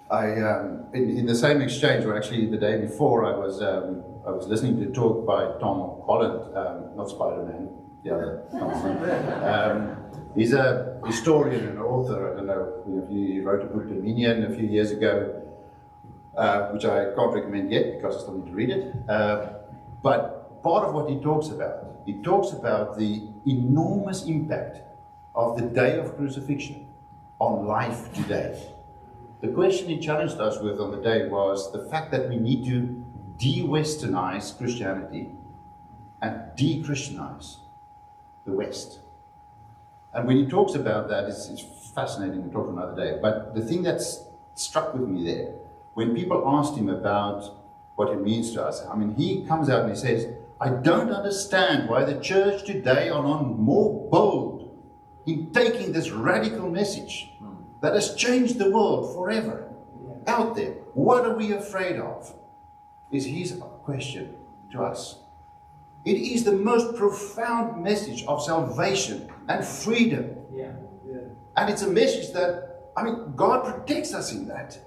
[0.09, 4.03] I, um, in, in, the same exchange, or actually the day before, I was um,
[4.27, 7.69] I was listening to a talk by Tom Holland, um, not Spider-Man,
[8.03, 8.71] the other Tom
[9.43, 9.97] um,
[10.35, 12.31] he's a historian and author.
[12.31, 15.43] I don't know he wrote a book, Dominion, a few years ago,
[16.35, 18.95] uh, which I can't recommend yet because I still need to read it.
[19.07, 19.53] Uh,
[20.01, 24.81] but part of what he talks about, he talks about the enormous impact
[25.35, 26.87] of the day of crucifixion
[27.39, 28.59] on life today.
[29.41, 32.65] The question he challenged us with on the day was the fact that we need
[32.65, 33.04] to
[33.37, 35.29] de westernize Christianity
[36.21, 37.57] and de Christianize
[38.45, 38.99] the West.
[40.13, 43.19] And when he talks about that, it's, it's fascinating to talk another day.
[43.21, 44.23] But the thing that's
[44.55, 45.53] struck with me there,
[45.93, 47.43] when people asked him about
[47.95, 50.27] what it means to us, I mean, he comes out and he says,
[50.59, 54.55] I don't understand why the church today are not more bold
[55.25, 57.55] in taking this radical message hmm.
[57.81, 59.69] that has changed the world forever.
[60.27, 60.71] Out there.
[60.93, 62.33] What are we afraid of?
[63.11, 64.35] Is his question
[64.71, 65.19] to us.
[66.05, 70.35] It is the most profound message of salvation and freedom.
[70.53, 70.73] Yeah.
[71.07, 71.17] Yeah.
[71.57, 74.77] And it's a message that, I mean, God protects us in that.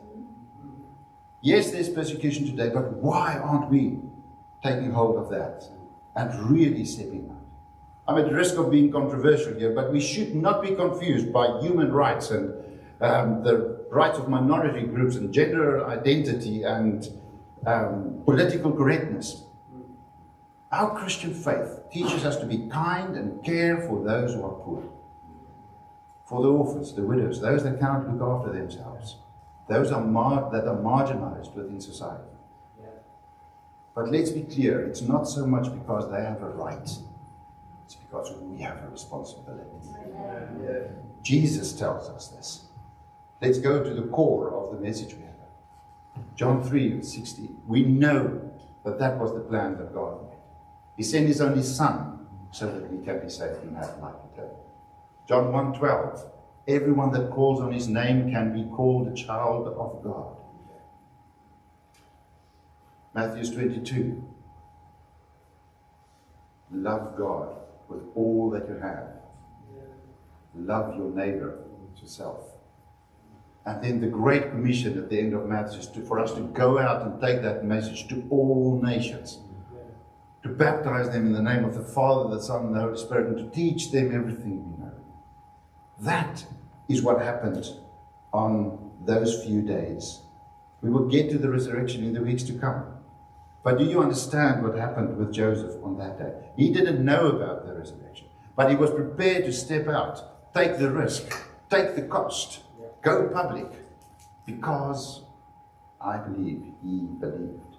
[1.40, 3.98] Yes, there's persecution today, but why aren't we
[4.62, 5.64] taking hold of that
[6.16, 7.36] and really stepping out?
[8.08, 11.92] I'm at risk of being controversial here, but we should not be confused by human
[11.92, 12.54] rights and
[13.00, 17.08] um, the rights of minority groups and gender identity and
[17.68, 19.44] um, political correctness.
[20.72, 24.82] Our Christian faith teaches us to be kind and care for those who are poor,
[26.26, 29.16] for the orphans, the widows, those that cannot look after themselves,
[29.68, 32.24] those are mar- that are marginalized within society.
[33.94, 36.88] But let's be clear, it's not so much because they have a right,
[37.84, 39.64] it's because we have a responsibility.
[40.62, 40.86] Yeah.
[41.22, 42.66] Jesus tells us this.
[43.42, 45.27] Let's go to the core of the message we have.
[46.38, 47.50] John 3 60.
[47.66, 48.52] We know
[48.84, 50.38] that that was the plan that God made.
[50.96, 54.64] He sent his only Son so that we can be saved and have life eternal.
[55.28, 56.30] John 1 12.
[56.68, 60.36] Everyone that calls on his name can be called a child of God.
[63.14, 64.24] Matthew 22.
[66.70, 67.56] Love God
[67.88, 69.08] with all that you have.
[70.54, 72.57] Love your neighbor as yourself.
[73.68, 76.40] And then the Great Commission at the end of Matthew is to, for us to
[76.40, 79.40] go out and take that message to all nations,
[80.42, 83.26] to baptize them in the name of the Father, the Son, and the Holy Spirit,
[83.26, 84.94] and to teach them everything we know.
[86.00, 86.46] That
[86.88, 87.68] is what happened
[88.32, 90.22] on those few days.
[90.80, 92.86] We will get to the resurrection in the weeks to come.
[93.64, 96.32] But do you understand what happened with Joseph on that day?
[96.56, 100.90] He didn't know about the resurrection, but he was prepared to step out, take the
[100.90, 101.36] risk,
[101.68, 102.62] take the cost
[103.02, 103.66] go public
[104.46, 105.22] because
[106.00, 107.76] I believe he believed.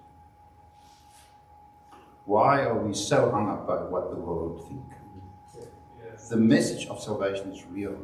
[2.24, 4.82] Why are we so hung up by what the world think?
[6.28, 7.98] The message of salvation is real.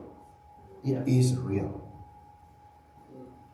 [0.83, 1.83] It is real.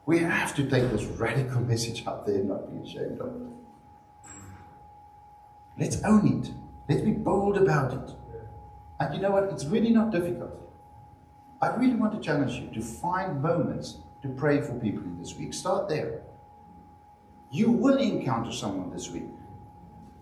[0.06, 3.48] We have to take this radical message out there and not be ashamed of it.
[5.78, 6.50] Let's own it.
[6.88, 8.14] Let's be bold about it.
[8.98, 9.44] And you know what?
[9.44, 10.52] It's really not difficult.
[11.62, 15.36] I really want to challenge you to find moments to pray for people in this
[15.36, 15.54] week.
[15.54, 16.22] Start there.
[17.52, 19.30] You will encounter someone this week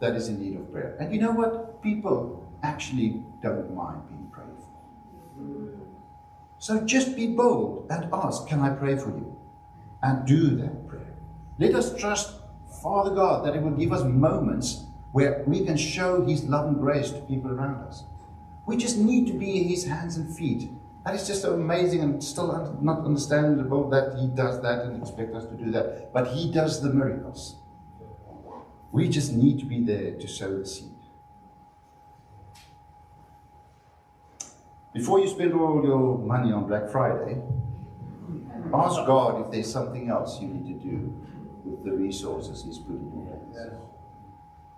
[0.01, 0.97] that is in need of prayer.
[1.01, 1.83] And you know what?
[1.83, 5.81] People actually don't mind being prayed for.
[6.59, 9.35] So just be bold and ask, Can I pray for you?
[10.03, 11.15] And do that prayer.
[11.59, 12.35] Let us trust
[12.83, 16.79] Father God that He will give us moments where we can show His love and
[16.79, 18.05] grace to people around us.
[18.67, 20.71] We just need to be His hands and feet.
[21.05, 25.35] That is just so amazing and still not understandable that He does that and expect
[25.35, 26.13] us to do that.
[26.13, 27.57] But He does the miracles.
[28.93, 30.91] We just need to be there to sow the seed.
[34.93, 37.41] Before you spend all your money on Black Friday,
[38.75, 41.17] ask God if there's something else you need to do
[41.65, 43.85] with the resources He's put in your hands.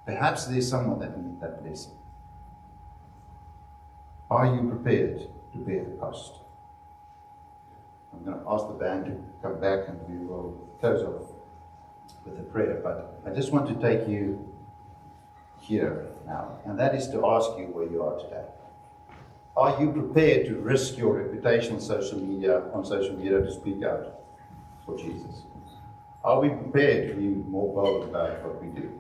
[0.07, 1.97] Perhaps there's someone that needs that blessing.
[4.31, 6.35] Are you prepared to bear the cost?
[8.13, 11.31] I'm going to ask the band to come back and we will close off
[12.25, 12.81] with a prayer.
[12.83, 14.49] But I just want to take you
[15.59, 18.45] here now, and that is to ask you where you are today.
[19.57, 23.83] Are you prepared to risk your reputation on social media, on social media to speak
[23.83, 24.21] out
[24.85, 25.43] for Jesus?
[26.25, 28.91] Are we prepared to be more bold about what we do?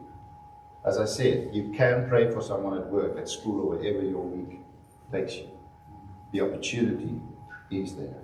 [0.84, 4.22] As I said, you can pray for someone at work, at school, or wherever your
[4.22, 4.60] week
[5.10, 5.48] takes you.
[6.32, 7.20] The opportunity
[7.70, 8.22] is there.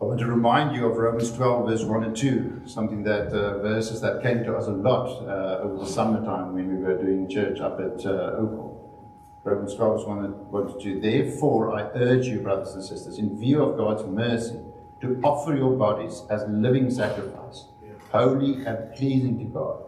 [0.00, 3.62] I want to remind you of Romans 12, verse 1 and 2, something that uh,
[3.62, 7.28] verses that came to us a lot uh, over the summertime when we were doing
[7.28, 8.74] church up at uh, Opal.
[9.44, 11.00] Romans 12, verse 1 and 1 to 2.
[11.00, 14.58] Therefore, I urge you, brothers and sisters, in view of God's mercy,
[15.00, 17.66] to offer your bodies as living sacrifice,
[18.10, 19.82] holy and pleasing to God.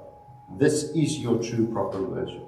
[0.57, 2.45] This is your true proper worship.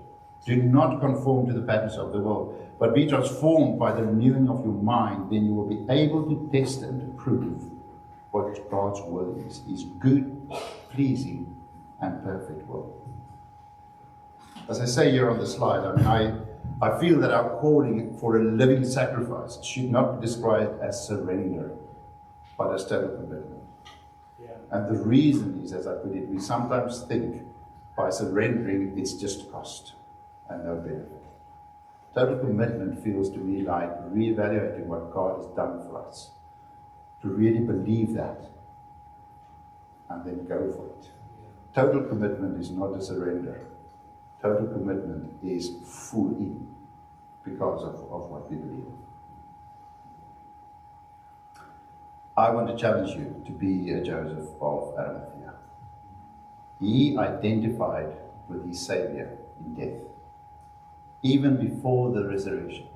[0.46, 4.48] Do not conform to the patterns of the world, but be transformed by the renewing
[4.48, 5.30] of your mind.
[5.30, 7.62] Then you will be able to test and to prove
[8.30, 10.50] what God's will is His good,
[10.90, 11.54] pleasing,
[12.00, 12.96] and perfect will.
[14.68, 18.16] As I say here on the slide, I mean, I, I feel that our calling
[18.18, 21.72] for a living sacrifice should not be described as surrender,
[22.56, 23.62] but as total commitment.
[24.40, 24.56] Yeah.
[24.70, 27.42] And the reason is, as I put it, we sometimes think
[27.94, 29.92] by surrendering it's just cost
[30.48, 31.19] and no benefit.
[32.14, 36.30] Total commitment feels to me like re-evaluating what God has done for us.
[37.22, 38.50] To really believe that
[40.08, 41.10] and then go for it.
[41.74, 43.68] Total commitment is not a surrender.
[44.42, 46.66] Total commitment is full in
[47.44, 48.92] because of, of what we believe.
[52.36, 55.54] I want to challenge you to be a Joseph of Arimathea.
[56.80, 58.16] He identified
[58.48, 60.00] with his Savior in death
[61.22, 62.86] even before the resurrection,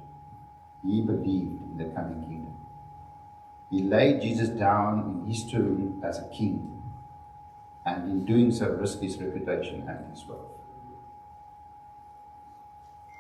[0.83, 2.57] he believed in the coming kingdom.
[3.71, 6.83] He laid Jesus down in his tomb as a king,
[7.85, 10.51] and in doing so risked his reputation and his wealth.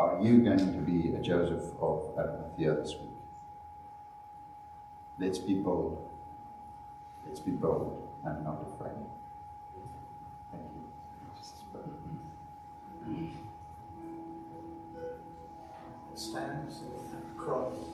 [0.01, 3.11] Are you going to be a Joseph of Arimathea this week?
[5.19, 6.11] Let's be bold.
[7.27, 9.07] Let's be bold and not afraid.
[16.19, 17.94] Stands and cross.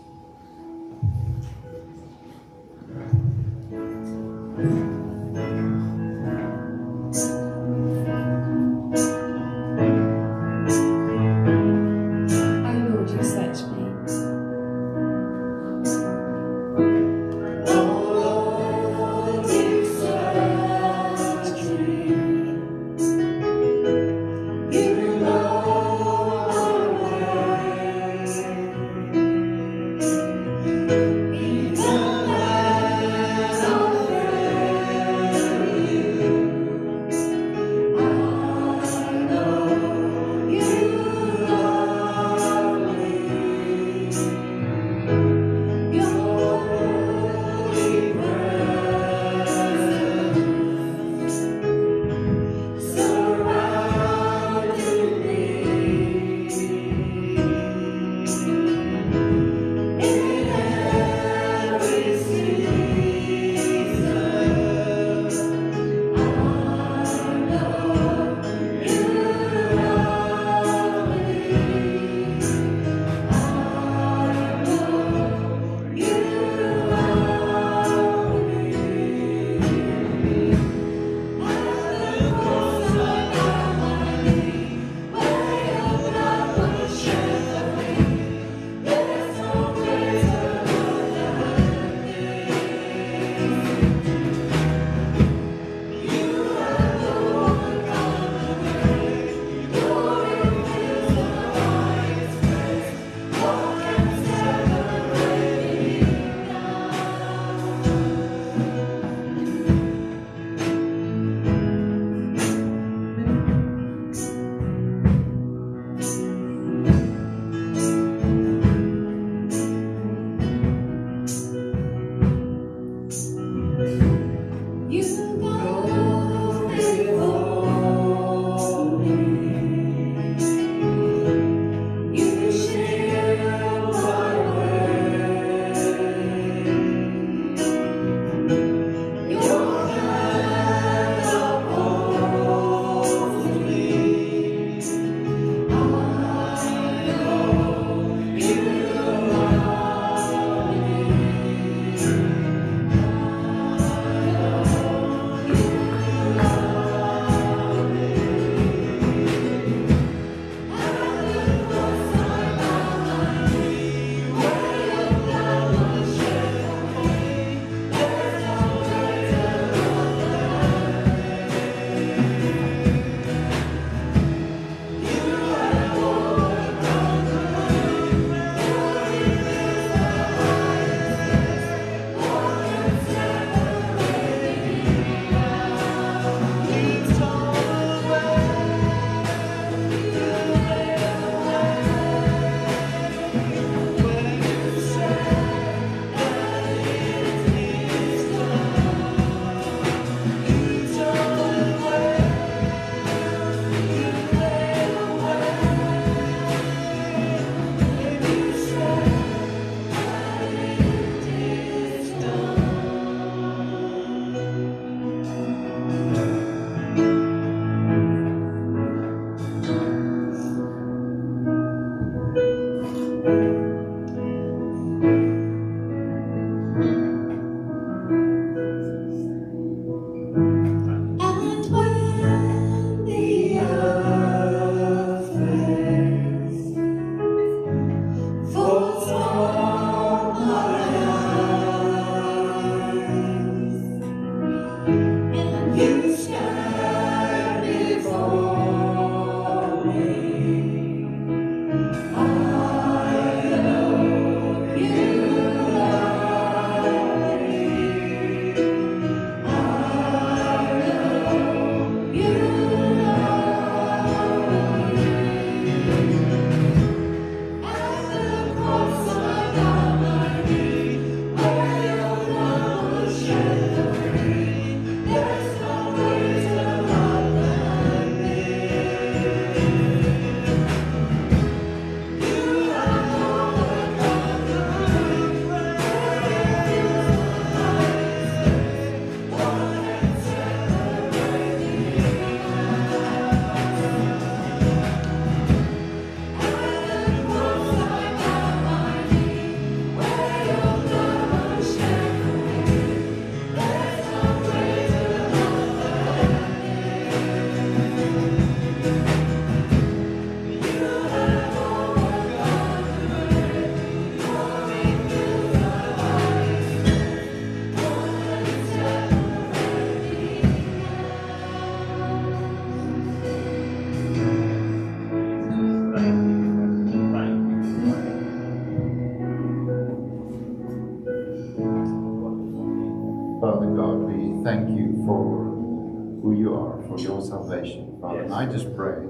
[336.90, 338.22] For your salvation, Father.
[338.22, 339.06] And I just pray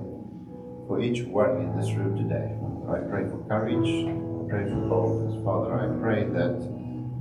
[0.86, 2.56] for each one in this room today.
[2.90, 5.44] I pray for courage, I pray for boldness.
[5.44, 6.60] Father, I pray that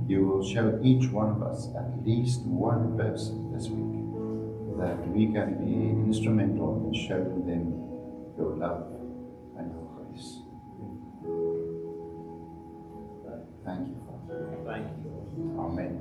[0.06, 4.00] you will show each one of us at least one person this week
[4.80, 7.76] that we can be instrumental in showing them
[8.36, 8.86] your love
[9.58, 10.40] and your grace.
[13.64, 14.56] Thank you, Father.
[14.66, 15.54] Thank you.
[15.58, 16.00] Amen.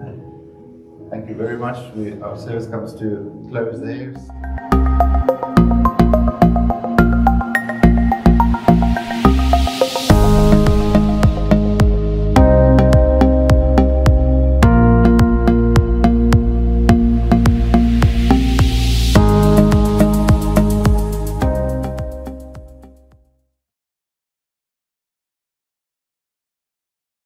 [0.00, 0.33] Amen.
[1.14, 1.94] Thank you very much.
[1.94, 4.14] We, our service comes to close there.